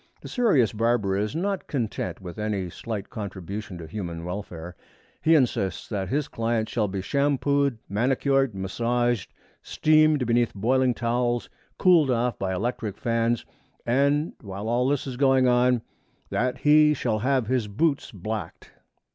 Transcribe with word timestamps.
The 0.21 0.27
serious 0.27 0.73
barber 0.73 1.15
is 1.15 1.35
not 1.35 1.67
content 1.67 2.19
with 2.21 2.39
any 2.39 2.71
slight 2.71 3.11
contribution 3.11 3.77
to 3.77 3.85
human 3.85 4.25
welfare. 4.25 4.75
He 5.21 5.35
insists 5.35 5.87
that 5.89 6.09
his 6.09 6.27
client 6.27 6.67
shall 6.67 6.87
be 6.87 7.03
shampooed, 7.03 7.77
manicured, 7.87 8.55
massaged, 8.55 9.31
steamed 9.61 10.25
beneath 10.25 10.55
boiling 10.55 10.95
towels, 10.95 11.51
cooled 11.77 12.09
off 12.09 12.39
by 12.39 12.51
electric 12.51 12.97
fans 12.97 13.45
and, 13.85 14.33
while 14.41 14.67
all 14.67 14.87
this 14.87 15.05
is 15.05 15.17
going 15.17 15.47
on, 15.47 15.83
that 16.31 16.57
he 16.57 16.95
shall 16.95 17.19
have 17.19 17.45
his 17.45 17.67
boots 17.67 18.11
blacked. 18.11 18.71